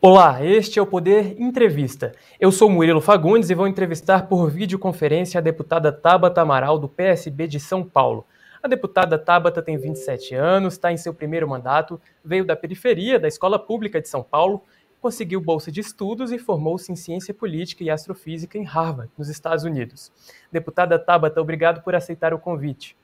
[0.00, 2.12] Olá, este é o Poder Entrevista.
[2.38, 7.48] Eu sou Murilo Fagundes e vou entrevistar por videoconferência a deputada Tabata Amaral, do PSB
[7.48, 8.24] de São Paulo.
[8.62, 13.26] A deputada Tabata tem 27 anos, está em seu primeiro mandato, veio da periferia da
[13.26, 14.62] Escola Pública de São Paulo,
[15.00, 19.64] conseguiu bolsa de estudos e formou-se em Ciência Política e Astrofísica em Harvard, nos Estados
[19.64, 20.12] Unidos.
[20.52, 22.96] Deputada Tabata, obrigado por aceitar o convite.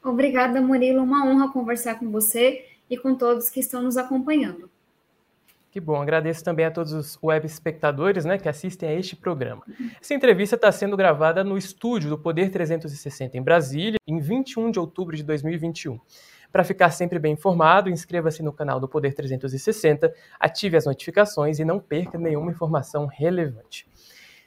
[0.00, 1.02] Obrigada, Murilo.
[1.02, 4.70] Uma honra conversar com você e com todos que estão nos acompanhando.
[5.72, 9.62] Que bom, agradeço também a todos os web espectadores né, que assistem a este programa.
[9.98, 14.78] Essa entrevista está sendo gravada no estúdio do Poder 360 em Brasília, em 21 de
[14.78, 15.98] outubro de 2021.
[16.52, 21.64] Para ficar sempre bem informado, inscreva-se no canal do Poder 360, ative as notificações e
[21.64, 23.88] não perca nenhuma informação relevante.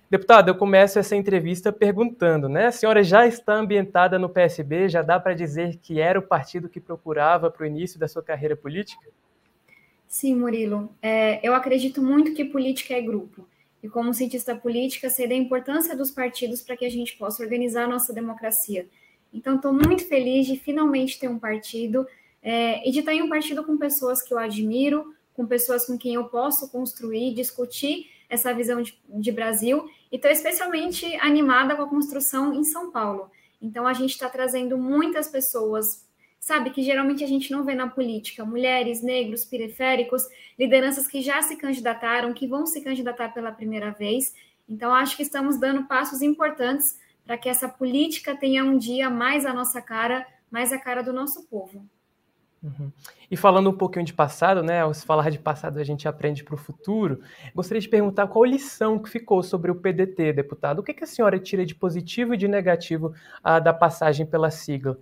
[0.08, 2.68] Deputado, eu começo essa entrevista perguntando, né?
[2.68, 6.70] A senhora já está ambientada no PSB, já dá para dizer que era o partido
[6.70, 9.10] que procurava para o início da sua carreira política?
[10.16, 10.96] Sim, Murilo.
[11.02, 13.46] É, eu acredito muito que política é grupo.
[13.84, 17.84] E como cientista política, sei da importância dos partidos para que a gente possa organizar
[17.84, 18.88] a nossa democracia.
[19.34, 22.08] Então, estou muito feliz de finalmente ter um partido
[22.42, 25.98] é, e de estar em um partido com pessoas que eu admiro, com pessoas com
[25.98, 29.86] quem eu posso construir, discutir essa visão de, de Brasil.
[30.10, 33.30] E estou especialmente animada com a construção em São Paulo.
[33.62, 36.05] Então, a gente está trazendo muitas pessoas
[36.46, 40.28] sabe, que geralmente a gente não vê na política, mulheres, negros, periféricos,
[40.60, 44.32] lideranças que já se candidataram, que vão se candidatar pela primeira vez.
[44.70, 49.44] Então, acho que estamos dando passos importantes para que essa política tenha um dia mais
[49.44, 51.84] a nossa cara, mais a cara do nosso povo.
[52.62, 52.92] Uhum.
[53.30, 54.82] E falando um pouquinho de passado, né?
[54.82, 57.22] Ao se falar de passado, a gente aprende para o futuro.
[57.56, 60.78] Gostaria de perguntar qual lição que ficou sobre o PDT, deputado.
[60.78, 64.52] O que, que a senhora tira de positivo e de negativo ah, da passagem pela
[64.52, 65.00] sigla?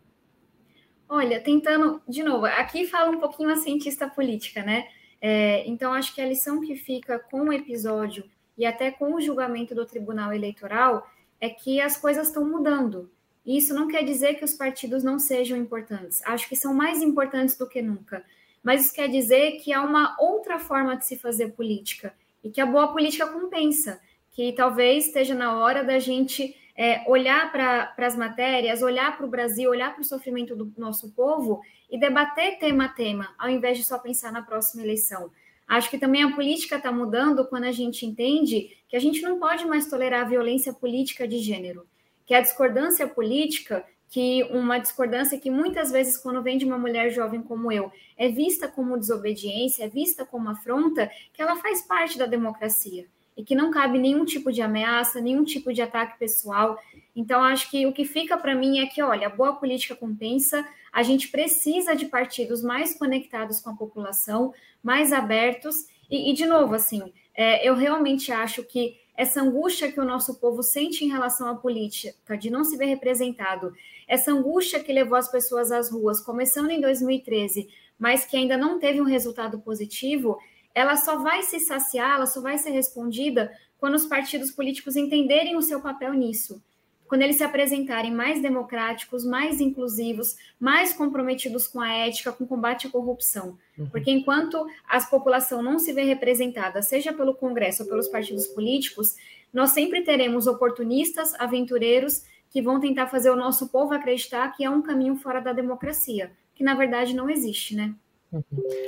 [1.15, 4.87] Olha, tentando, de novo, aqui fala um pouquinho a cientista política, né?
[5.21, 9.21] É, então, acho que a lição que fica com o episódio e até com o
[9.21, 11.07] julgamento do Tribunal Eleitoral
[11.39, 13.11] é que as coisas estão mudando.
[13.45, 16.19] E isso não quer dizer que os partidos não sejam importantes.
[16.25, 18.25] Acho que são mais importantes do que nunca.
[18.63, 22.11] Mas isso quer dizer que há uma outra forma de se fazer política
[22.43, 27.51] e que a boa política compensa, que talvez esteja na hora da gente é, olhar
[27.51, 31.99] para as matérias, olhar para o Brasil, olhar para o sofrimento do nosso povo e
[31.99, 35.31] debater tema a tema, ao invés de só pensar na próxima eleição.
[35.67, 39.39] Acho que também a política está mudando quando a gente entende que a gente não
[39.39, 41.85] pode mais tolerar a violência política de gênero,
[42.25, 47.09] que a discordância política, que uma discordância que muitas vezes, quando vem de uma mulher
[47.11, 52.17] jovem como eu, é vista como desobediência, é vista como afronta, que ela faz parte
[52.17, 53.07] da democracia
[53.37, 56.77] e que não cabe nenhum tipo de ameaça, nenhum tipo de ataque pessoal.
[57.15, 61.03] Então, acho que o que fica para mim é que, olha, boa política compensa, a
[61.03, 66.75] gente precisa de partidos mais conectados com a população, mais abertos, e, e de novo,
[66.75, 71.47] assim, é, eu realmente acho que essa angústia que o nosso povo sente em relação
[71.47, 73.73] à política, de não se ver representado,
[74.07, 78.79] essa angústia que levou as pessoas às ruas, começando em 2013, mas que ainda não
[78.79, 80.37] teve um resultado positivo,
[80.73, 85.55] ela só vai se saciar, ela só vai ser respondida quando os partidos políticos entenderem
[85.55, 86.61] o seu papel nisso.
[87.05, 92.47] Quando eles se apresentarem mais democráticos, mais inclusivos, mais comprometidos com a ética, com o
[92.47, 93.57] combate à corrupção.
[93.77, 93.87] Uhum.
[93.89, 99.15] Porque enquanto a população não se vê representada, seja pelo Congresso ou pelos partidos políticos,
[99.53, 104.69] nós sempre teremos oportunistas, aventureiros, que vão tentar fazer o nosso povo acreditar que é
[104.69, 107.93] um caminho fora da democracia, que na verdade não existe, né?
[108.33, 108.43] Uhum.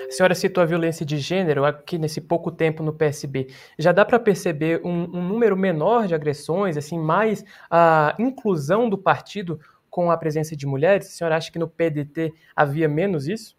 [0.07, 3.47] A senhora citou a violência de gênero aqui nesse pouco tempo no PSB.
[3.77, 8.97] Já dá para perceber um, um, número menor de agressões, assim, mais a inclusão do
[8.97, 11.07] partido com a presença de mulheres?
[11.07, 13.55] A senhora acha que no PDT havia menos isso?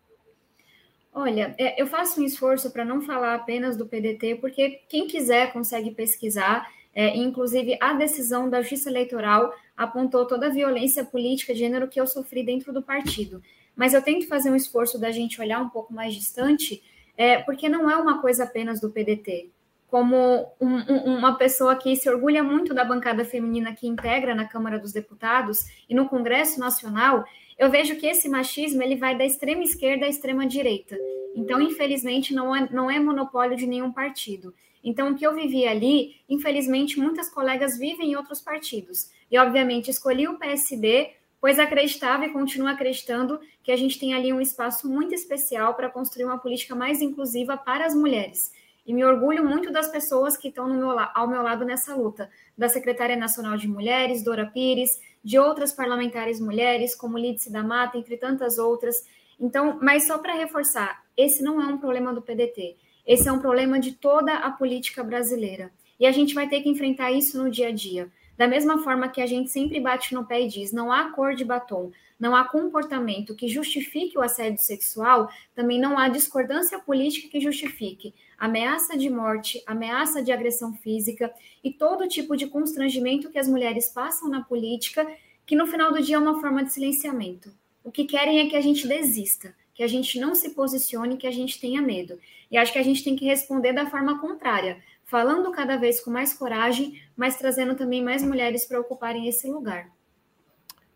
[1.15, 5.53] Olha, é, eu faço um esforço para não falar apenas do PDT, porque quem quiser
[5.53, 6.69] consegue pesquisar.
[6.93, 12.01] É, inclusive, a decisão da Justiça Eleitoral apontou toda a violência política de gênero que
[12.01, 13.41] eu sofri dentro do partido
[13.77, 16.83] mas eu tento fazer um esforço da gente olhar um pouco mais distante,
[17.17, 19.51] é, porque não é uma coisa apenas do PDT.
[19.89, 24.47] Como um, um, uma pessoa que se orgulha muito da bancada feminina que integra na
[24.47, 27.25] Câmara dos Deputados e no Congresso Nacional,
[27.59, 30.97] eu vejo que esse machismo ele vai da extrema esquerda à extrema direita.
[31.35, 34.55] Então, infelizmente, não é, não é monopólio de nenhum partido.
[34.83, 39.11] Então, o que eu vivi ali, infelizmente, muitas colegas vivem em outros partidos.
[39.31, 41.11] E, obviamente, escolhi o PSD
[41.41, 45.91] pois acreditava e continua acreditando que a gente tem ali um espaço muito especial para
[45.91, 48.53] construir uma política mais inclusiva para as mulheres.
[48.87, 52.69] E me orgulho muito das pessoas que estão meu, ao meu lado nessa luta, da
[52.69, 58.17] Secretária Nacional de Mulheres, Dora Pires, de outras parlamentares mulheres, como Lídice da Mata, entre
[58.17, 59.05] tantas outras.
[59.41, 62.77] Então, mas só para reforçar, esse não é um problema do PDT.
[63.05, 65.73] Esse é um problema de toda a política brasileira.
[65.99, 68.09] E a gente vai ter que enfrentar isso no dia a dia.
[68.37, 71.35] Da mesma forma que a gente sempre bate no pé e diz: não há cor
[71.35, 77.29] de batom, não há comportamento que justifique o assédio sexual, também não há discordância política
[77.29, 81.33] que justifique ameaça de morte, ameaça de agressão física
[81.65, 85.07] e todo tipo de constrangimento que as mulheres passam na política,
[85.47, 87.53] que no final do dia é uma forma de silenciamento.
[87.83, 91.27] O que querem é que a gente desista, que a gente não se posicione, que
[91.27, 92.19] a gente tenha medo.
[92.51, 96.11] E acho que a gente tem que responder da forma contrária, falando cada vez com
[96.11, 99.89] mais coragem, mas trazendo também mais mulheres para ocuparem esse lugar.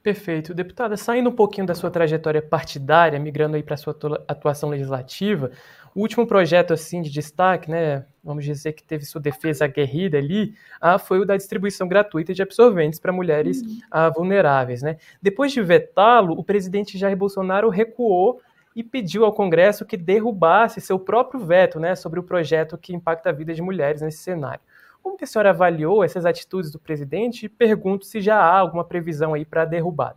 [0.02, 0.54] Perfeito.
[0.54, 3.96] Deputada, saindo um pouquinho da sua trajetória partidária, migrando aí para a sua
[4.26, 5.50] atuação legislativa,
[5.94, 10.54] o último projeto assim de destaque, né, vamos dizer que teve sua defesa aguerrida ali,
[10.80, 13.78] ah, foi o da distribuição gratuita de absorventes para mulheres uhum.
[13.90, 14.82] ah, vulneráveis.
[14.82, 14.96] Né?
[15.20, 18.40] Depois de vetá-lo, o presidente Jair Bolsonaro recuou
[18.74, 23.30] e pediu ao Congresso que derrubasse seu próprio veto né, sobre o projeto que impacta
[23.30, 24.60] a vida de mulheres nesse cenário.
[25.02, 28.84] Como que a senhora avaliou essas atitudes do presidente e pergunto se já há alguma
[28.84, 30.16] previsão aí para derrubada?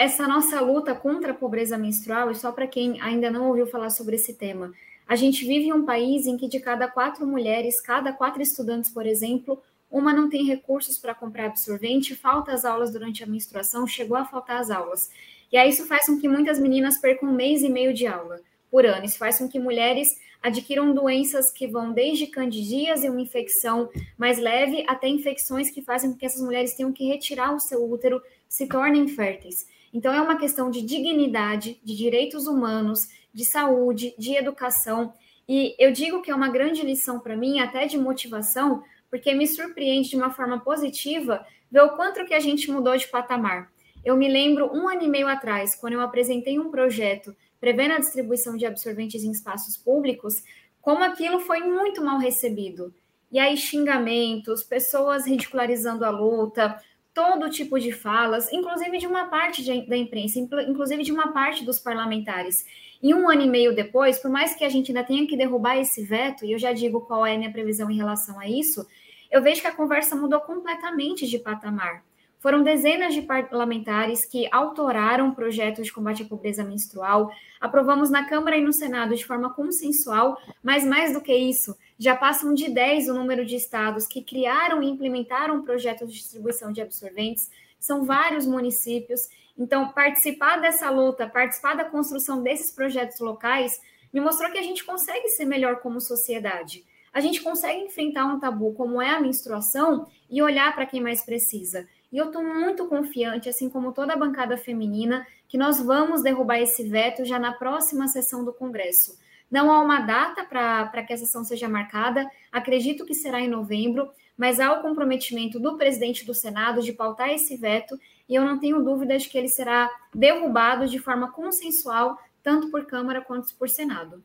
[0.00, 3.90] Essa nossa luta contra a pobreza menstrual, e só para quem ainda não ouviu falar
[3.90, 4.72] sobre esse tema,
[5.06, 8.90] a gente vive em um país em que de cada quatro mulheres, cada quatro estudantes,
[8.90, 13.86] por exemplo, uma não tem recursos para comprar absorvente, falta as aulas durante a menstruação,
[13.86, 15.10] chegou a faltar as aulas.
[15.50, 18.40] E aí isso faz com que muitas meninas percam um mês e meio de aula
[18.70, 19.04] por ano.
[19.04, 20.08] Isso faz com que mulheres
[20.42, 26.12] adquiram doenças que vão desde candidias e uma infecção mais leve até infecções que fazem
[26.12, 29.66] com que essas mulheres tenham que retirar o seu útero, se tornem férteis.
[29.92, 35.12] Então é uma questão de dignidade, de direitos humanos, de saúde, de educação.
[35.48, 39.46] E eu digo que é uma grande lição para mim, até de motivação, porque me
[39.46, 43.70] surpreende de uma forma positiva ver o quanto que a gente mudou de patamar.
[44.04, 47.98] Eu me lembro um ano e meio atrás, quando eu apresentei um projeto prevendo a
[47.98, 50.42] distribuição de absorventes em espaços públicos,
[50.80, 52.94] como aquilo foi muito mal recebido.
[53.30, 56.80] E aí, xingamentos, pessoas ridicularizando a luta,
[57.12, 61.64] todo tipo de falas, inclusive de uma parte de, da imprensa, inclusive de uma parte
[61.64, 62.64] dos parlamentares.
[63.02, 65.76] E um ano e meio depois, por mais que a gente ainda tenha que derrubar
[65.76, 68.86] esse veto, e eu já digo qual é a minha previsão em relação a isso,
[69.30, 72.02] eu vejo que a conversa mudou completamente de patamar.
[72.40, 77.32] Foram dezenas de parlamentares que autoraram projetos de combate à pobreza menstrual.
[77.60, 82.14] Aprovamos na Câmara e no Senado de forma consensual, mas mais do que isso, já
[82.14, 86.80] passam de 10 o número de estados que criaram e implementaram projetos de distribuição de
[86.80, 87.50] absorventes.
[87.80, 89.28] São vários municípios.
[89.58, 93.80] Então, participar dessa luta, participar da construção desses projetos locais,
[94.12, 96.84] me mostrou que a gente consegue ser melhor como sociedade.
[97.18, 101.20] A gente consegue enfrentar um tabu como é a menstruação e olhar para quem mais
[101.20, 101.84] precisa.
[102.12, 106.60] E eu estou muito confiante, assim como toda a bancada feminina, que nós vamos derrubar
[106.60, 109.18] esse veto já na próxima sessão do Congresso.
[109.50, 114.08] Não há uma data para que a sessão seja marcada, acredito que será em novembro,
[114.36, 117.98] mas há o comprometimento do presidente do Senado de pautar esse veto
[118.28, 123.20] e eu não tenho dúvidas que ele será derrubado de forma consensual, tanto por Câmara
[123.20, 124.22] quanto por Senado.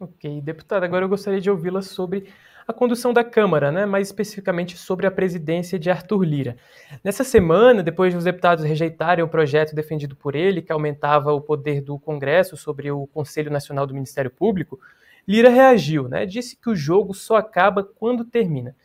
[0.00, 2.28] Ok, deputada, agora eu gostaria de ouvi-la sobre
[2.68, 6.56] a condução da Câmara, né, mais especificamente sobre a presidência de Arthur Lira.
[7.02, 11.40] Nessa semana, depois de os deputados rejeitarem o projeto defendido por ele, que aumentava o
[11.40, 14.78] poder do Congresso sobre o Conselho Nacional do Ministério Público,
[15.26, 18.76] Lira reagiu, né, disse que o jogo só acaba quando termina.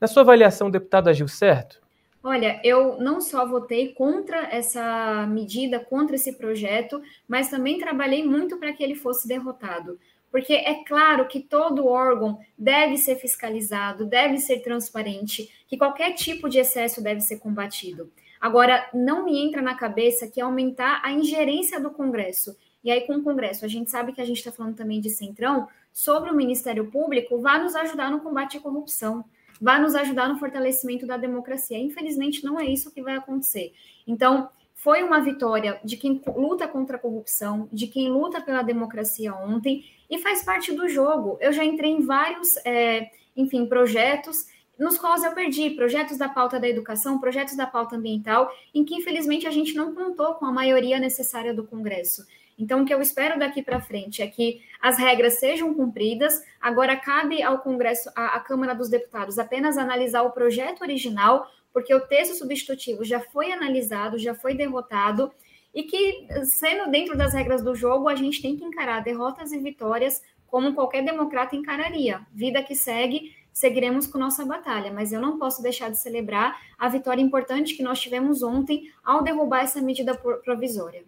[0.00, 1.82] Na sua avaliação, o deputado agiu certo?
[2.24, 8.56] Olha, eu não só votei contra essa medida, contra esse projeto, mas também trabalhei muito
[8.56, 9.98] para que ele fosse derrotado
[10.32, 16.48] porque é claro que todo órgão deve ser fiscalizado, deve ser transparente, que qualquer tipo
[16.48, 18.10] de excesso deve ser combatido.
[18.40, 22.56] Agora, não me entra na cabeça que aumentar a ingerência do Congresso.
[22.82, 25.10] E aí, com o Congresso, a gente sabe que a gente está falando também de
[25.10, 29.22] Centrão, sobre o Ministério Público, vai nos ajudar no combate à corrupção,
[29.60, 31.78] vai nos ajudar no fortalecimento da democracia.
[31.78, 33.74] Infelizmente, não é isso que vai acontecer.
[34.06, 34.48] Então,
[34.82, 39.84] foi uma vitória de quem luta contra a corrupção, de quem luta pela democracia ontem,
[40.10, 41.38] e faz parte do jogo.
[41.40, 44.44] Eu já entrei em vários, é, enfim, projetos
[44.76, 48.96] nos quais eu perdi, projetos da pauta da educação, projetos da pauta ambiental, em que
[48.96, 52.26] infelizmente a gente não contou com a maioria necessária do Congresso.
[52.58, 56.42] Então, o que eu espero daqui para frente é que as regras sejam cumpridas.
[56.60, 61.94] Agora, cabe ao Congresso, à, à Câmara dos Deputados, apenas analisar o projeto original, porque
[61.94, 65.32] o texto substitutivo já foi analisado, já foi derrotado,
[65.74, 69.58] e que, sendo dentro das regras do jogo, a gente tem que encarar derrotas e
[69.58, 72.20] vitórias como qualquer democrata encararia.
[72.30, 76.88] Vida que segue, seguiremos com nossa batalha, mas eu não posso deixar de celebrar a
[76.88, 81.04] vitória importante que nós tivemos ontem ao derrubar essa medida provisória.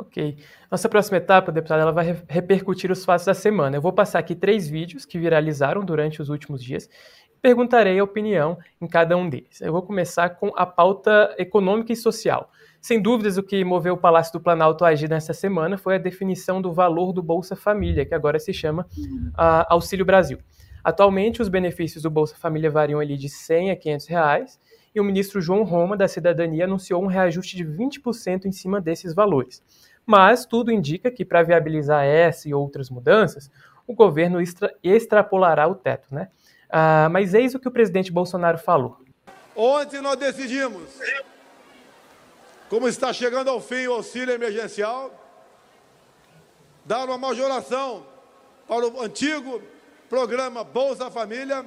[0.00, 0.38] Ok.
[0.70, 3.76] Nossa próxima etapa, deputada, ela vai repercutir os fatos da semana.
[3.76, 6.88] Eu vou passar aqui três vídeos que viralizaram durante os últimos dias
[7.40, 9.60] perguntarei a opinião em cada um deles.
[9.60, 12.50] Eu vou começar com a pauta econômica e social.
[12.80, 15.98] Sem dúvidas, o que moveu o Palácio do Planalto a agir nessa semana foi a
[15.98, 20.38] definição do valor do Bolsa Família, que agora se chama uh, Auxílio Brasil.
[20.82, 24.60] Atualmente, os benefícios do Bolsa Família variam ali de 100 a 500 reais,
[24.94, 29.14] e o ministro João Roma, da Cidadania, anunciou um reajuste de 20% em cima desses
[29.14, 29.62] valores
[30.10, 33.48] mas tudo indica que para viabilizar essa e outras mudanças,
[33.86, 36.28] o governo extra, extrapolará o teto, né?
[36.72, 38.98] Ah, mas eis o que o presidente Bolsonaro falou.
[39.56, 40.88] Ontem nós decidimos,
[42.68, 45.12] como está chegando ao fim o auxílio emergencial,
[46.84, 48.06] dar uma majoração
[48.66, 49.60] para o antigo
[50.08, 51.66] programa Bolsa Família,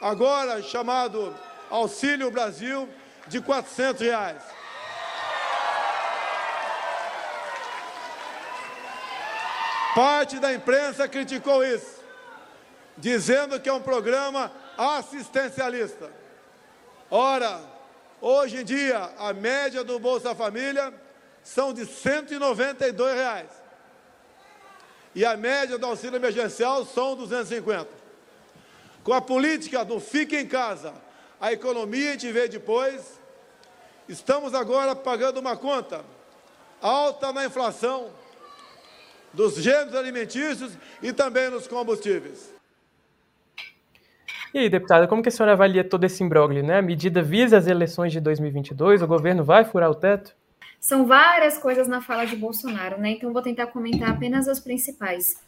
[0.00, 1.34] agora chamado
[1.70, 2.88] Auxílio Brasil,
[3.28, 4.42] de 400 reais.
[9.94, 11.99] Parte da imprensa criticou isso,
[13.00, 16.10] dizendo que é um programa assistencialista.
[17.10, 17.60] Ora,
[18.20, 20.92] hoje em dia, a média do Bolsa Família
[21.42, 23.50] são de 192 reais.
[25.14, 27.88] E a média do auxílio emergencial são 250.
[29.02, 30.94] Com a política do fique em casa,
[31.40, 33.18] a economia a gente vê depois,
[34.08, 36.04] estamos agora pagando uma conta
[36.80, 38.10] alta na inflação,
[39.32, 42.59] dos gêneros alimentícios e também nos combustíveis.
[44.52, 46.78] E aí, deputada, como que a senhora avalia todo esse imbróglio, né?
[46.78, 50.34] A medida visa as eleições de 2022, o governo vai furar o teto?
[50.80, 53.10] São várias coisas na fala de Bolsonaro, né?
[53.10, 55.40] Então vou tentar comentar apenas as principais.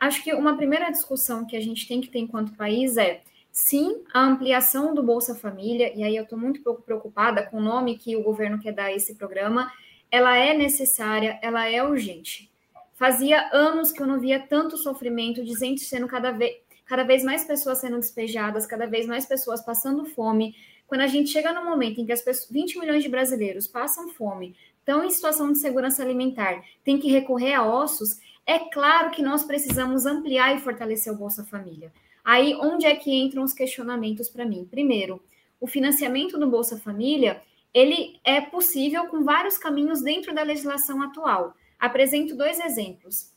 [0.00, 3.20] Acho que uma primeira discussão que a gente tem que ter enquanto país é
[3.52, 7.62] sim a ampliação do Bolsa Família, e aí eu estou muito pouco preocupada com o
[7.62, 9.70] nome que o governo quer dar a esse programa,
[10.10, 12.50] ela é necessária, ela é urgente.
[12.94, 16.56] Fazia anos que eu não via tanto sofrimento de gente sendo cada vez,
[16.88, 20.56] cada vez mais pessoas sendo despejadas, cada vez mais pessoas passando fome.
[20.86, 24.08] Quando a gente chega no momento em que as pessoas, 20 milhões de brasileiros passam
[24.08, 29.20] fome, estão em situação de segurança alimentar, tem que recorrer a ossos, é claro que
[29.20, 31.92] nós precisamos ampliar e fortalecer o Bolsa Família.
[32.24, 34.66] Aí, onde é que entram os questionamentos para mim?
[34.70, 35.22] Primeiro,
[35.60, 37.42] o financiamento do Bolsa Família,
[37.74, 41.54] ele é possível com vários caminhos dentro da legislação atual.
[41.78, 43.30] Apresento dois exemplos.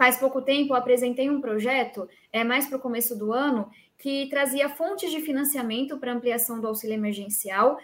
[0.00, 4.30] Faz pouco tempo eu apresentei um projeto, é mais para o começo do ano, que
[4.30, 7.78] trazia fontes de financiamento para ampliação do auxílio emergencial,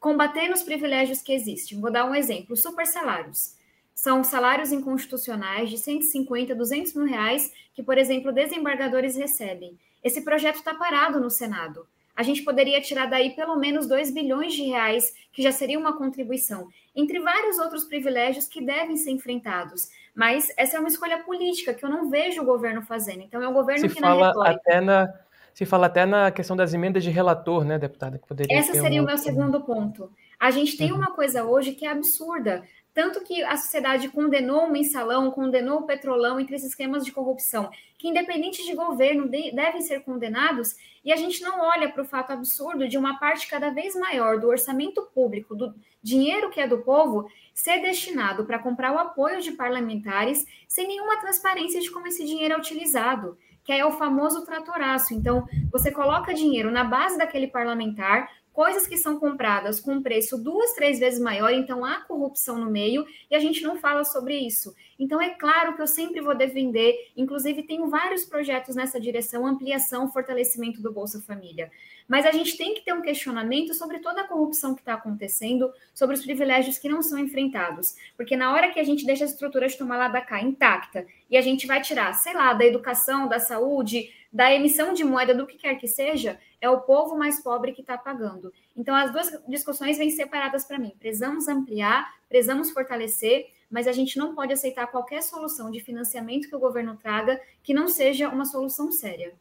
[0.00, 1.78] combatendo os privilégios que existem.
[1.78, 3.54] Vou dar um exemplo: super salários.
[3.94, 9.78] São salários inconstitucionais de 150, 200 mil reais que, por exemplo, desembargadores recebem.
[10.02, 11.86] Esse projeto está parado no Senado
[12.18, 15.96] a gente poderia tirar daí pelo menos 2 bilhões de reais, que já seria uma
[15.96, 19.88] contribuição, entre vários outros privilégios que devem ser enfrentados.
[20.16, 23.22] Mas essa é uma escolha política que eu não vejo o governo fazendo.
[23.22, 25.14] Então é o governo se que fala na até na
[25.54, 28.18] se fala até na questão das emendas de relator, né, deputada?
[28.18, 29.04] Que poderia Essa seria um...
[29.04, 30.10] o meu segundo ponto.
[30.40, 30.98] A gente tem uhum.
[30.98, 32.64] uma coisa hoje que é absurda.
[32.98, 37.70] Tanto que a sociedade condenou o mensalão, condenou o petrolão entre esses esquemas de corrupção,
[37.96, 40.74] que independente de governo de, devem ser condenados,
[41.04, 44.40] e a gente não olha para o fato absurdo de uma parte cada vez maior
[44.40, 49.40] do orçamento público, do dinheiro que é do povo, ser destinado para comprar o apoio
[49.40, 53.38] de parlamentares sem nenhuma transparência de como esse dinheiro é utilizado
[53.68, 55.12] que é o famoso tratoraço.
[55.12, 58.26] Então, você coloca dinheiro na base daquele parlamentar,
[58.58, 63.06] coisas que são compradas com preço duas, três vezes maior, então há corrupção no meio
[63.30, 64.74] e a gente não fala sobre isso.
[64.98, 70.10] Então é claro que eu sempre vou defender, inclusive tenho vários projetos nessa direção, ampliação,
[70.10, 71.70] fortalecimento do Bolsa Família.
[72.08, 75.70] Mas a gente tem que ter um questionamento sobre toda a corrupção que está acontecendo,
[75.92, 77.94] sobre os privilégios que não são enfrentados.
[78.16, 81.06] Porque na hora que a gente deixa a estrutura de tomar lá da cá intacta
[81.30, 85.34] e a gente vai tirar, sei lá, da educação, da saúde, da emissão de moeda,
[85.34, 88.52] do que quer que seja, é o povo mais pobre que está pagando.
[88.76, 90.94] Então, as duas discussões vêm separadas para mim.
[90.98, 96.56] Precisamos ampliar, precisamos fortalecer, mas a gente não pode aceitar qualquer solução de financiamento que
[96.56, 99.34] o governo traga que não seja uma solução séria.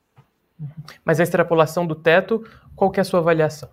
[1.04, 2.44] Mas a extrapolação do teto,
[2.76, 3.70] qual que é a sua avaliação?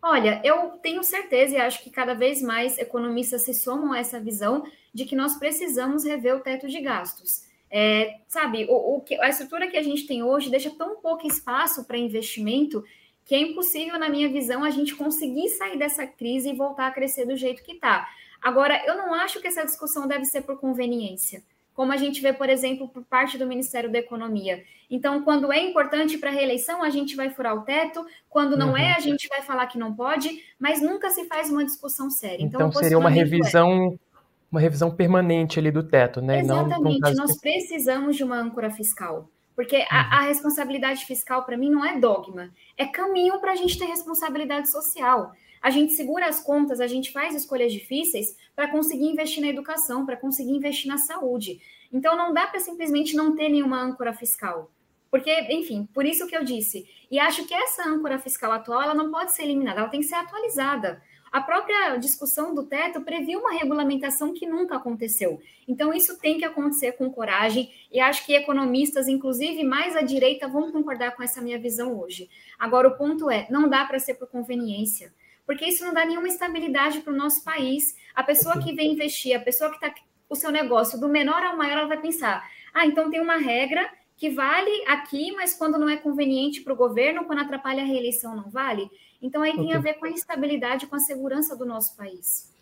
[0.00, 4.20] Olha, eu tenho certeza e acho que cada vez mais economistas se somam a essa
[4.20, 7.42] visão de que nós precisamos rever o teto de gastos.
[7.70, 11.84] É, sabe, o, o, a estrutura que a gente tem hoje deixa tão pouco espaço
[11.84, 12.82] para investimento
[13.28, 16.90] que é impossível, na minha visão, a gente conseguir sair dessa crise e voltar a
[16.90, 18.08] crescer do jeito que está.
[18.40, 21.42] Agora, eu não acho que essa discussão deve ser por conveniência,
[21.78, 24.64] como a gente vê, por exemplo, por parte do Ministério da Economia.
[24.90, 28.76] Então, quando é importante para a reeleição, a gente vai furar o teto, quando não
[28.76, 28.88] é, uhum.
[28.88, 32.42] é, a gente vai falar que não pode, mas nunca se faz uma discussão séria.
[32.42, 33.96] Então, então seria uma revisão.
[33.96, 34.08] É
[34.50, 36.40] uma revisão permanente ali do teto, né?
[36.40, 39.30] Exatamente, não, nós precisamos de uma âncora fiscal.
[39.54, 40.08] Porque a, uhum.
[40.14, 44.68] a responsabilidade fiscal, para mim, não é dogma, é caminho para a gente ter responsabilidade
[44.68, 45.30] social.
[45.62, 50.06] A gente segura as contas, a gente faz escolhas difíceis para conseguir investir na educação,
[50.06, 51.60] para conseguir investir na saúde.
[51.92, 54.70] Então, não dá para simplesmente não ter nenhuma âncora fiscal.
[55.10, 56.86] Porque, enfim, por isso que eu disse.
[57.10, 60.06] E acho que essa âncora fiscal atual ela não pode ser eliminada, ela tem que
[60.06, 61.02] ser atualizada.
[61.30, 65.40] A própria discussão do teto previu uma regulamentação que nunca aconteceu.
[65.66, 70.48] Então, isso tem que acontecer com coragem, e acho que economistas, inclusive mais à direita,
[70.48, 72.30] vão concordar com essa minha visão hoje.
[72.58, 75.12] Agora, o ponto é: não dá para ser por conveniência,
[75.48, 77.96] porque isso não dá nenhuma estabilidade para o nosso país.
[78.14, 79.90] A pessoa que vem investir, a pessoa que está
[80.28, 83.88] o seu negócio do menor ao maior, ela vai pensar: ah, então tem uma regra
[84.14, 88.36] que vale aqui, mas quando não é conveniente para o governo, quando atrapalha a reeleição,
[88.36, 88.90] não vale.
[89.22, 92.52] Então aí tem a ver com a instabilidade, com a segurança do nosso país.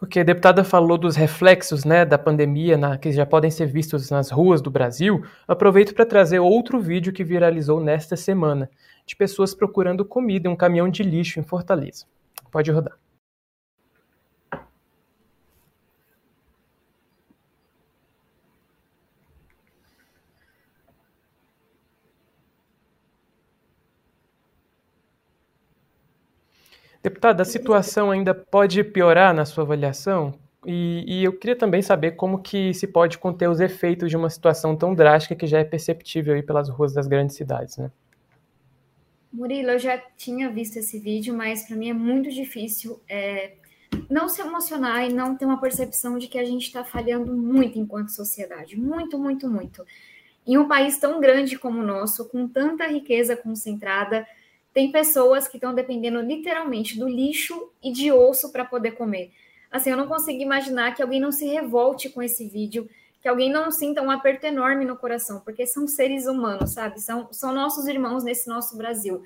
[0.00, 4.08] Ok, a deputada falou dos reflexos né, da pandemia na, que já podem ser vistos
[4.08, 5.24] nas ruas do Brasil.
[5.48, 8.70] Aproveito para trazer outro vídeo que viralizou nesta semana,
[9.04, 12.06] de pessoas procurando comida em um caminhão de lixo em Fortaleza.
[12.50, 12.98] Pode rodar.
[27.02, 30.34] Deputada, a situação ainda pode piorar na sua avaliação?
[30.66, 34.28] E, e, eu queria também saber como que se pode conter os efeitos de uma
[34.28, 37.90] situação tão drástica que já é perceptível aí pelas ruas das grandes cidades, né?
[39.32, 43.52] Murilo, eu já tinha visto esse vídeo, mas para mim é muito difícil é,
[44.08, 47.78] não se emocionar e não ter uma percepção de que a gente está falhando muito
[47.78, 48.76] enquanto sociedade.
[48.76, 49.84] Muito, muito, muito.
[50.46, 54.26] Em um país tão grande como o nosso, com tanta riqueza concentrada,
[54.74, 59.32] tem pessoas que estão dependendo literalmente do lixo e de osso para poder comer.
[59.70, 62.88] Assim, eu não consigo imaginar que alguém não se revolte com esse vídeo,
[63.20, 67.00] que alguém não sinta um aperto enorme no coração, porque são seres humanos, sabe?
[67.00, 69.22] São, são nossos irmãos nesse nosso Brasil.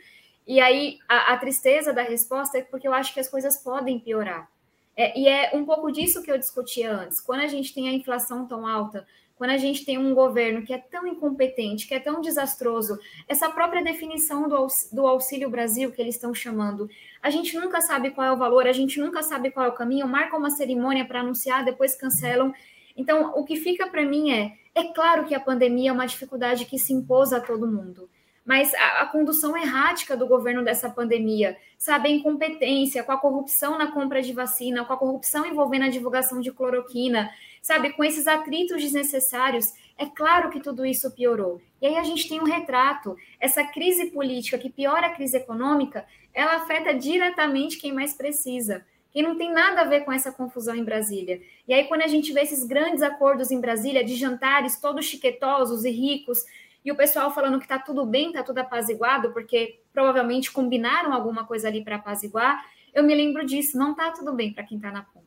[0.46, 3.98] E aí, a, a tristeza da resposta é porque eu acho que as coisas podem
[3.98, 4.48] piorar.
[4.96, 7.20] É, e é um pouco disso que eu discutia antes.
[7.20, 10.72] Quando a gente tem a inflação tão alta, quando a gente tem um governo que
[10.72, 16.00] é tão incompetente, que é tão desastroso, essa própria definição do, do Auxílio Brasil que
[16.00, 16.88] eles estão chamando,
[17.20, 19.74] a gente nunca sabe qual é o valor, a gente nunca sabe qual é o
[19.74, 22.52] caminho, marcam uma cerimônia para anunciar, depois cancelam.
[22.96, 26.64] Então, o que fica para mim é: é claro que a pandemia é uma dificuldade
[26.64, 28.08] que se impôs a todo mundo
[28.44, 33.78] mas a, a, condução errática do governo dessa pandemia, sabe, a incompetência, com a corrupção
[33.78, 37.30] na compra de vacina, com a corrupção envolvendo a divulgação de cloroquina,
[37.62, 41.62] sabe, com esses atritos desnecessários, é claro que tudo isso piorou.
[41.80, 46.04] E aí a gente tem um retrato, essa crise política que piora a crise econômica,
[46.34, 48.84] ela afeta diretamente quem mais precisa.
[49.14, 51.40] Quem não tem nada a ver com essa confusão em Brasília.
[51.68, 55.84] E aí, quando a gente vê esses grandes acordos em Brasília, de jantares todos chiquetosos
[55.84, 56.44] e ricos,
[56.84, 61.46] e o pessoal falando que está tudo bem, está tudo apaziguado, porque provavelmente combinaram alguma
[61.46, 62.66] coisa ali para apaziguar.
[62.92, 65.24] Eu me lembro disso, não está tudo bem para quem está na ponta.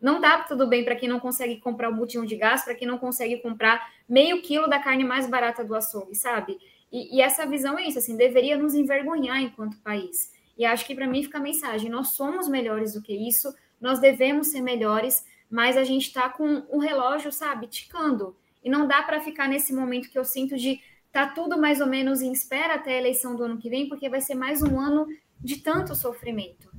[0.00, 2.88] Não está tudo bem para quem não consegue comprar o um de gás, para quem
[2.88, 6.56] não consegue comprar meio quilo da carne mais barata do açougue, sabe?
[6.90, 10.32] E, e essa visão é isso, assim, deveria nos envergonhar enquanto país.
[10.58, 14.00] E acho que para mim fica a mensagem: nós somos melhores do que isso, nós
[14.00, 18.36] devemos ser melhores, mas a gente está com o relógio, sabe, ticando.
[18.62, 20.80] E não dá para ficar nesse momento que eu sinto de
[21.12, 24.08] tá tudo mais ou menos em espera até a eleição do ano que vem, porque
[24.08, 25.06] vai ser mais um ano
[25.40, 26.70] de tanto sofrimento.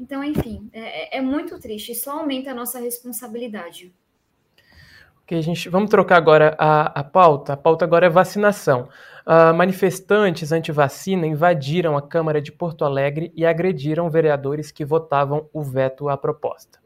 [0.00, 3.92] Então, enfim, é, é, é muito triste, só aumenta a nossa responsabilidade.
[5.28, 7.52] Ok, gente, vamos trocar agora a, a pauta.
[7.52, 8.88] A pauta agora é vacinação.
[9.26, 15.62] Uh, manifestantes anti-vacina invadiram a Câmara de Porto Alegre e agrediram vereadores que votavam o
[15.62, 16.78] veto à proposta.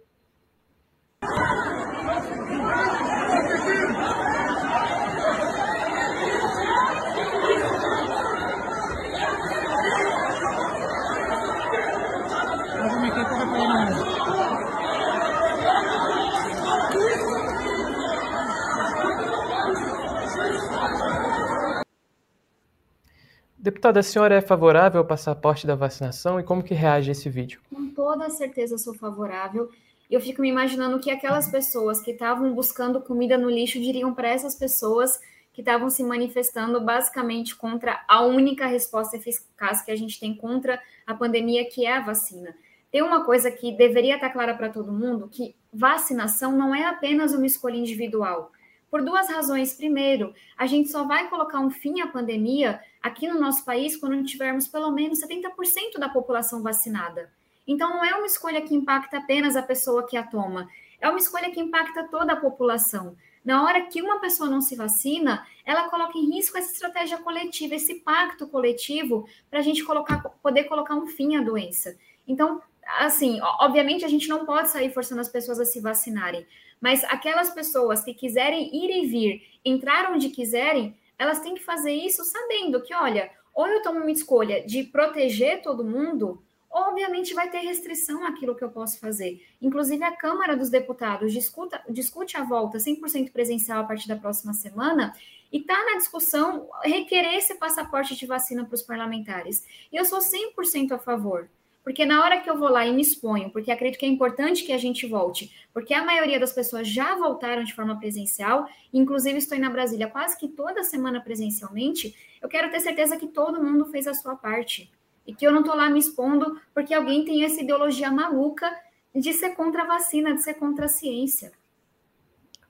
[23.62, 27.30] Deputada, a senhora é favorável ao passaporte da vacinação e como que reage a esse
[27.30, 27.60] vídeo?
[27.72, 29.70] Com toda certeza sou favorável.
[30.10, 34.30] Eu fico me imaginando que aquelas pessoas que estavam buscando comida no lixo diriam para
[34.30, 35.20] essas pessoas
[35.52, 40.82] que estavam se manifestando basicamente contra a única resposta eficaz que a gente tem contra
[41.06, 42.52] a pandemia, que é a vacina.
[42.90, 47.32] Tem uma coisa que deveria estar clara para todo mundo, que vacinação não é apenas
[47.32, 48.50] uma escolha individual
[48.92, 49.72] por duas razões.
[49.72, 54.22] Primeiro, a gente só vai colocar um fim à pandemia aqui no nosso país quando
[54.22, 57.32] tivermos pelo menos 70% da população vacinada.
[57.66, 60.68] Então, não é uma escolha que impacta apenas a pessoa que a toma,
[61.00, 63.16] É uma escolha que impacta toda a população.
[63.42, 67.74] Na hora que uma pessoa não se vacina, ela coloca em risco essa estratégia coletiva,
[67.74, 71.96] esse pacto coletivo, para a gente colocar, poder colocar um fim à doença.
[72.28, 72.62] Então,
[72.98, 76.46] assim, obviamente a gente não pode sair forçando as pessoas a se vacinarem,
[76.82, 81.92] mas aquelas pessoas que quiserem ir e vir, entrar onde quiserem, elas têm que fazer
[81.92, 87.48] isso sabendo que, olha, ou eu tomo uma escolha de proteger todo mundo, obviamente vai
[87.48, 89.46] ter restrição àquilo que eu posso fazer.
[89.60, 94.52] Inclusive, a Câmara dos Deputados discuta, discute a volta 100% presencial a partir da próxima
[94.52, 95.14] semana
[95.52, 99.64] e está na discussão requerer esse passaporte de vacina para os parlamentares.
[99.92, 101.48] Eu sou 100% a favor.
[101.82, 104.64] Porque na hora que eu vou lá e me exponho, porque acredito que é importante
[104.64, 109.38] que a gente volte, porque a maioria das pessoas já voltaram de forma presencial, inclusive
[109.38, 113.86] estou na Brasília quase que toda semana presencialmente, eu quero ter certeza que todo mundo
[113.86, 114.90] fez a sua parte.
[115.26, 118.68] E que eu não estou lá me expondo porque alguém tem essa ideologia maluca
[119.14, 121.52] de ser contra a vacina, de ser contra a ciência.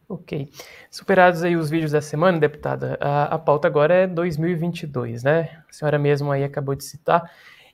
[0.09, 0.51] Ok.
[0.91, 5.63] Superados aí os vídeos da semana, deputada, a, a pauta agora é 2022, né?
[5.67, 7.33] A senhora mesmo aí acabou de citar.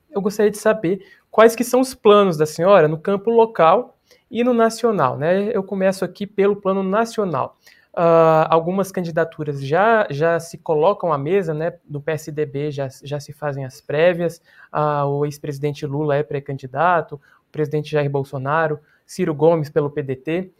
[0.08, 3.96] Eu gostaria de saber quais que são os planos da senhora no campo local
[4.30, 5.50] e no nacional, né?
[5.52, 7.56] Eu começo aqui pelo plano nacional.
[7.94, 11.72] Uh, algumas candidaturas já, já se colocam à mesa, né?
[11.88, 14.40] No PSDB já, já se fazem as prévias.
[14.72, 20.52] Uh, o ex-presidente Lula é pré-candidato, o presidente Jair Bolsonaro, Ciro Gomes pelo PDT.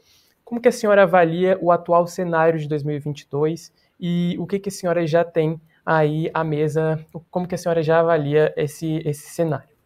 [0.45, 4.73] Como que a senhora avalia o atual cenário de 2022 e o que, que a
[4.73, 6.99] senhora já tem aí à mesa?
[7.31, 9.78] Como que a senhora já avalia esse, esse cenário?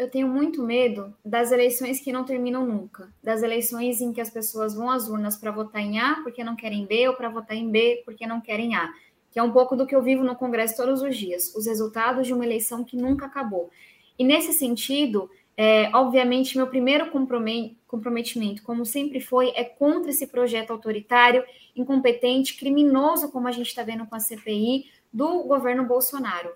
[0.00, 4.30] Eu tenho muito medo das eleições que não terminam nunca, das eleições em que as
[4.30, 7.54] pessoas vão às urnas para votar em A porque não querem B ou para votar
[7.54, 8.90] em B porque não querem A,
[9.30, 12.26] que é um pouco do que eu vivo no Congresso todos os dias, os resultados
[12.26, 13.68] de uma eleição que nunca acabou.
[14.18, 17.10] E nesse sentido, é, obviamente, meu primeiro
[17.86, 21.44] comprometimento, como sempre foi, é contra esse projeto autoritário,
[21.76, 26.50] incompetente, criminoso, como a gente está vendo com a CPI, do governo Bolsonaro.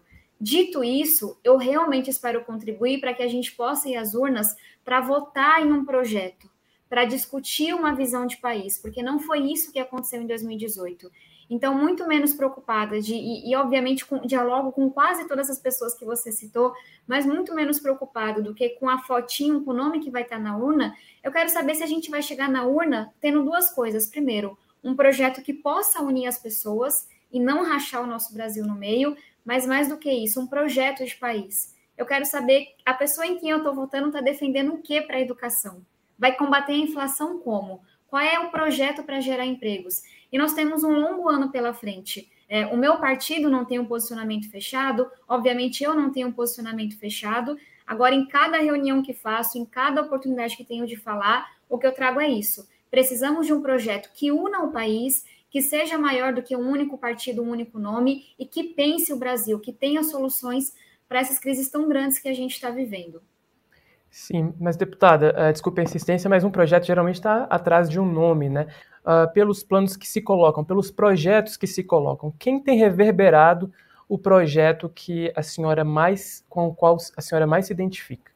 [0.45, 4.55] Dito isso, eu realmente espero contribuir para que a gente possa ir às urnas
[4.85, 6.51] para votar em um projeto,
[6.87, 11.11] para discutir uma visão de país, porque não foi isso que aconteceu em 2018.
[11.49, 15.95] Então, muito menos preocupada de, e, e obviamente, com, dialogo com quase todas as pessoas
[15.95, 16.75] que você citou,
[17.07, 20.39] mas muito menos preocupado do que com a fotinho, com o nome que vai estar
[20.39, 20.95] na urna.
[21.23, 24.07] Eu quero saber se a gente vai chegar na urna tendo duas coisas.
[24.07, 28.77] Primeiro, um projeto que possa unir as pessoas e não rachar o nosso Brasil no
[28.77, 31.75] meio, mas mais do que isso, um projeto de país.
[31.97, 35.17] Eu quero saber a pessoa em quem eu estou votando está defendendo o que para
[35.17, 35.85] a educação?
[36.19, 37.81] Vai combater a inflação como?
[38.09, 40.03] Qual é o projeto para gerar empregos?
[40.33, 42.31] E nós temos um longo ano pela frente.
[42.49, 46.99] É, o meu partido não tem um posicionamento fechado, obviamente eu não tenho um posicionamento
[46.99, 47.59] fechado.
[47.87, 51.87] Agora, em cada reunião que faço, em cada oportunidade que tenho de falar, o que
[51.87, 52.69] eu trago é isso.
[52.91, 56.99] Precisamos de um projeto que una o país, que seja maior do que um único
[56.99, 60.75] partido, um único nome e que pense o Brasil, que tenha soluções
[61.09, 63.23] para essas crises tão grandes que a gente está vivendo.
[64.11, 68.05] Sim, mas deputada, uh, desculpe a insistência, mas um projeto geralmente está atrás de um
[68.05, 68.67] nome, né?
[69.05, 72.35] Uh, pelos planos que se colocam, pelos projetos que se colocam.
[72.37, 73.73] Quem tem reverberado
[74.09, 78.34] o projeto que a senhora mais, com o qual a senhora mais se identifica?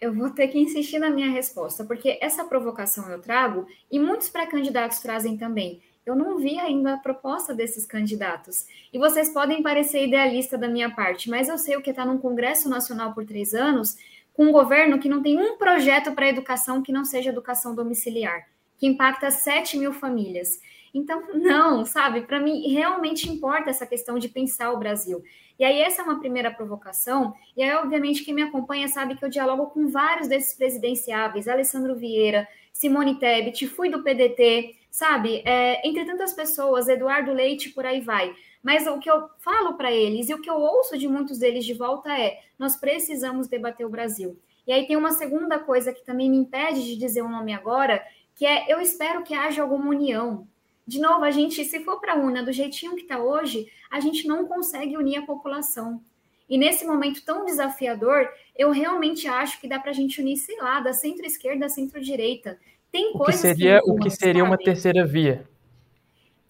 [0.00, 4.28] Eu vou ter que insistir na minha resposta, porque essa provocação eu trago e muitos
[4.28, 5.80] pré-candidatos trazem também.
[6.04, 8.66] Eu não vi ainda a proposta desses candidatos.
[8.92, 12.18] E vocês podem parecer idealista da minha parte, mas eu sei o que está num
[12.18, 13.96] Congresso Nacional por três anos,
[14.32, 18.46] com um governo que não tem um projeto para educação que não seja educação domiciliar,
[18.78, 20.60] que impacta 7 mil famílias.
[20.92, 22.22] Então, não, sabe?
[22.22, 25.22] Para mim, realmente importa essa questão de pensar o Brasil.
[25.58, 27.34] E aí, essa é uma primeira provocação.
[27.56, 31.96] E aí, obviamente, quem me acompanha sabe que eu dialogo com vários desses presidenciáveis: Alessandro
[31.96, 35.42] Vieira, Simone Tebet, fui do PDT, sabe?
[35.44, 38.34] É, entre tantas pessoas, Eduardo Leite, por aí vai.
[38.62, 41.64] Mas o que eu falo para eles e o que eu ouço de muitos deles
[41.64, 44.38] de volta é: nós precisamos debater o Brasil.
[44.66, 48.04] E aí tem uma segunda coisa que também me impede de dizer o nome agora,
[48.34, 50.48] que é eu espero que haja alguma união,
[50.86, 53.98] de novo, a gente, se for para a UNA do jeitinho que está hoje, a
[53.98, 56.00] gente não consegue unir a população.
[56.48, 60.56] E nesse momento tão desafiador, eu realmente acho que dá para a gente unir, sei
[60.58, 62.56] lá, da centro-esquerda à centro-direita.
[62.92, 65.44] Tem o coisas que seria que o que seria uma terceira via.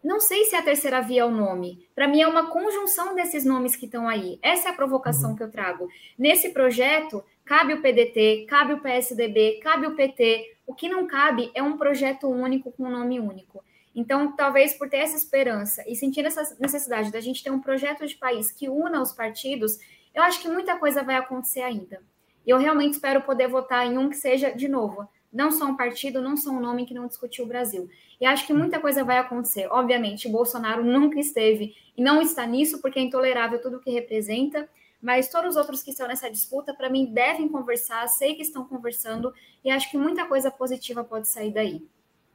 [0.05, 1.89] Não sei se a terceira via é o nome.
[1.95, 4.39] Para mim é uma conjunção desses nomes que estão aí.
[4.43, 5.37] Essa é a provocação uhum.
[5.37, 5.89] que eu trago.
[6.17, 10.59] Nesse projeto, cabe o PDT, cabe o PSDB, cabe o PT.
[10.67, 13.65] O que não cabe é um projeto único com um nome único.
[13.97, 18.07] Então, talvez por ter essa esperança e sentir essa necessidade da gente ter um projeto
[18.07, 19.79] de país que una os partidos,
[20.15, 22.03] eu acho que muita coisa vai acontecer ainda.
[22.47, 26.21] Eu realmente espero poder votar em um que seja, de novo, não só um partido,
[26.21, 27.89] não só um nome que não discutiu o Brasil.
[28.21, 29.67] E acho que muita coisa vai acontecer.
[29.71, 34.69] Obviamente, Bolsonaro nunca esteve e não está nisso, porque é intolerável tudo o que representa,
[35.01, 38.65] mas todos os outros que estão nessa disputa, para mim, devem conversar, sei que estão
[38.65, 39.33] conversando,
[39.65, 41.83] e acho que muita coisa positiva pode sair daí.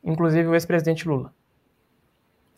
[0.03, 1.31] Inclusive o ex-presidente Lula.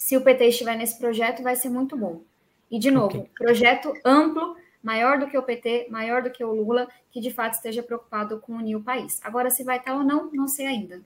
[0.04, 2.24] Se o PT estiver nesse projeto, vai ser muito bom.
[2.70, 3.30] E, de novo, okay.
[3.38, 7.54] projeto amplo, maior do que o PT, maior do que o Lula, que de fato
[7.54, 9.22] esteja preocupado com unir o país.
[9.24, 11.02] Agora, se vai estar ou não, não sei ainda.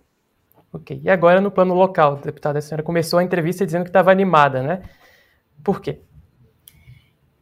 [0.73, 0.99] Ok.
[1.03, 4.63] E agora, no plano local, deputada, a senhora começou a entrevista dizendo que estava animada,
[4.63, 4.81] né?
[5.63, 5.99] Por quê?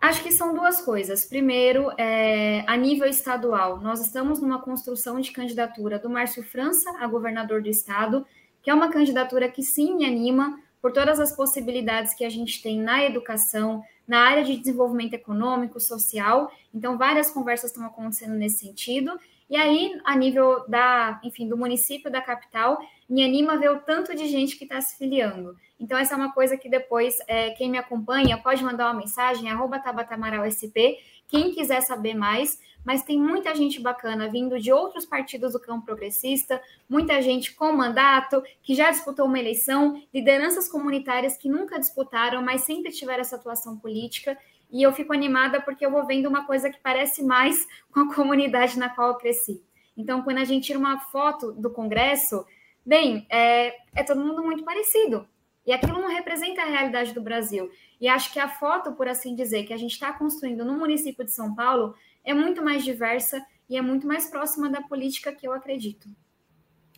[0.01, 1.23] Acho que são duas coisas.
[1.23, 7.07] Primeiro, é, a nível estadual, nós estamos numa construção de candidatura do Márcio França a
[7.07, 8.25] governador do estado,
[8.61, 12.61] que é uma candidatura que sim me anima por todas as possibilidades que a gente
[12.61, 16.51] tem na educação, na área de desenvolvimento econômico, social.
[16.71, 19.19] Então, várias conversas estão acontecendo nesse sentido.
[19.49, 24.15] E aí, a nível da, enfim, do município da capital, me anima ver o tanto
[24.15, 25.55] de gente que está se filiando.
[25.79, 29.49] Então, essa é uma coisa que depois, é, quem me acompanha pode mandar uma mensagem,
[29.49, 35.53] arroba tabatamaralsp, quem quiser saber mais, mas tem muita gente bacana vindo de outros partidos
[35.53, 41.49] do campo progressista, muita gente com mandato, que já disputou uma eleição, lideranças comunitárias que
[41.49, 44.37] nunca disputaram, mas sempre tiveram essa atuação política,
[44.71, 48.13] e eu fico animada porque eu vou vendo uma coisa que parece mais com a
[48.13, 49.61] comunidade na qual eu cresci.
[49.97, 52.45] Então, quando a gente tira uma foto do Congresso,
[52.85, 55.27] bem, é, é todo mundo muito parecido.
[55.65, 57.71] E aquilo não representa a realidade do Brasil.
[57.99, 61.25] E acho que a foto, por assim dizer, que a gente está construindo no município
[61.25, 65.47] de São Paulo é muito mais diversa e é muito mais próxima da política que
[65.47, 66.07] eu acredito.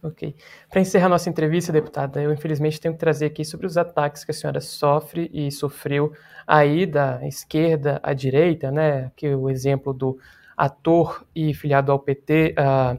[0.03, 0.35] Ok.
[0.69, 4.31] Para encerrar nossa entrevista, deputada, eu infelizmente tenho que trazer aqui sobre os ataques que
[4.31, 6.13] a senhora sofre e sofreu
[6.45, 9.11] aí da esquerda à direita, né?
[9.15, 10.19] Que o exemplo do
[10.55, 12.97] ator e filiado ao PT, uh, ah,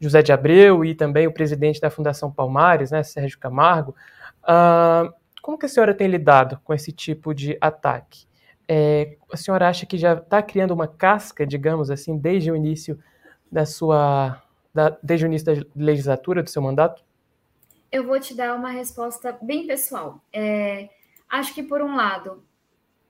[0.00, 3.94] José de Abreu, e também o presidente da Fundação Palmares, né, Sérgio Camargo.
[4.42, 8.26] Uh, como que a senhora tem lidado com esse tipo de ataque?
[8.68, 12.98] É, a senhora acha que já está criando uma casca, digamos assim, desde o início
[13.50, 14.40] da sua
[14.72, 17.04] da, desde o início da legislatura, do seu mandato?
[17.90, 20.22] Eu vou te dar uma resposta bem pessoal.
[20.32, 20.88] É,
[21.28, 22.44] acho que, por um lado,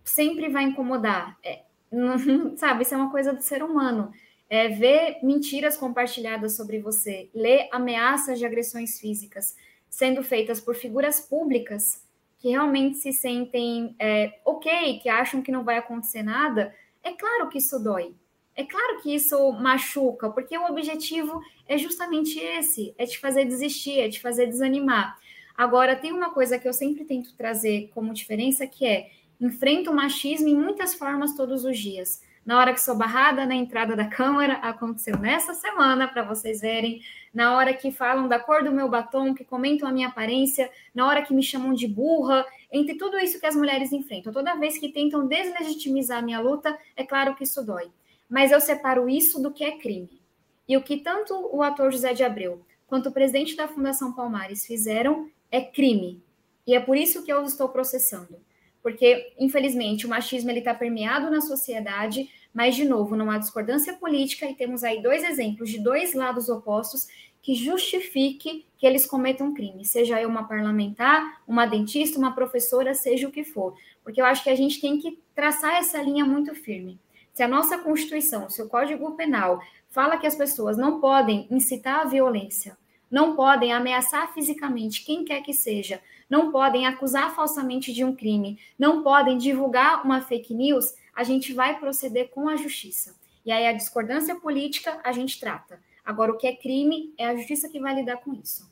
[0.02, 1.38] sempre vai incomodar.
[1.44, 2.16] É, não,
[2.56, 4.12] sabe, isso é uma coisa do ser humano.
[4.48, 9.54] É, ver mentiras compartilhadas sobre você, ler ameaças de agressões físicas
[9.90, 12.02] sendo feitas por figuras públicas
[12.38, 17.48] que realmente se sentem é, ok, que acham que não vai acontecer nada, é claro
[17.50, 18.14] que isso dói.
[18.56, 24.00] É claro que isso machuca, porque o objetivo é justamente esse: é te fazer desistir,
[24.00, 25.18] é te fazer desanimar.
[25.56, 29.10] Agora, tem uma coisa que eu sempre tento trazer como diferença que é
[29.40, 32.22] enfrento o machismo em muitas formas todos os dias.
[32.44, 37.02] Na hora que sou barrada na entrada da Câmara, aconteceu nessa semana, para vocês verem.
[37.32, 41.06] Na hora que falam da cor do meu batom, que comentam a minha aparência, na
[41.06, 44.32] hora que me chamam de burra, entre tudo isso que as mulheres enfrentam.
[44.32, 47.90] Toda vez que tentam deslegitimizar a minha luta, é claro que isso dói
[48.30, 50.20] mas eu separo isso do que é crime.
[50.68, 54.64] E o que tanto o ator José de Abreu quanto o presidente da Fundação Palmares
[54.64, 56.22] fizeram é crime.
[56.66, 58.36] E é por isso que eu estou processando.
[58.82, 64.46] Porque, infelizmente, o machismo está permeado na sociedade, mas, de novo, não há discordância política
[64.46, 67.08] e temos aí dois exemplos de dois lados opostos
[67.42, 73.28] que justifique que eles cometam crime, seja eu uma parlamentar, uma dentista, uma professora, seja
[73.28, 73.74] o que for.
[74.02, 76.98] Porque eu acho que a gente tem que traçar essa linha muito firme.
[77.40, 82.00] Se a nossa Constituição, se o Código Penal fala que as pessoas não podem incitar
[82.00, 82.76] a violência,
[83.10, 88.58] não podem ameaçar fisicamente quem quer que seja, não podem acusar falsamente de um crime,
[88.78, 93.14] não podem divulgar uma fake news, a gente vai proceder com a justiça.
[93.42, 95.80] E aí a discordância política a gente trata.
[96.04, 98.70] Agora, o que é crime é a justiça que vai lidar com isso.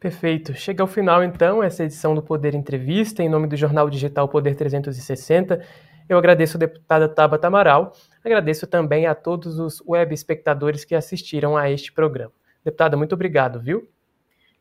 [0.00, 0.54] Perfeito.
[0.54, 4.54] Chega ao final, então, essa edição do Poder Entrevista, em nome do jornal digital Poder
[4.54, 5.62] 360.
[6.08, 7.92] Eu agradeço a deputada Tabata Amaral,
[8.24, 12.32] agradeço também a todos os web espectadores que assistiram a este programa.
[12.64, 13.88] Deputada, muito obrigado, viu?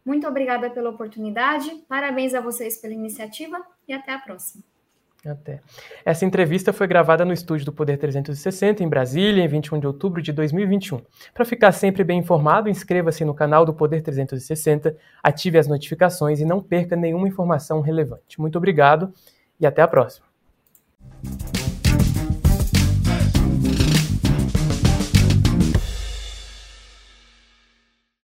[0.06, 4.64] Muito obrigada pela oportunidade, parabéns a vocês pela iniciativa e até a próxima.
[5.26, 5.62] Até.
[6.06, 10.22] Essa entrevista foi gravada no estúdio do Poder 360, em Brasília, em 21 de outubro
[10.22, 11.02] de 2021.
[11.34, 16.46] Para ficar sempre bem informado, inscreva-se no canal do Poder 360, ative as notificações e
[16.46, 18.40] não perca nenhuma informação relevante.
[18.40, 19.12] Muito obrigado
[19.60, 20.27] e até a próxima.
[21.24, 21.57] Thank you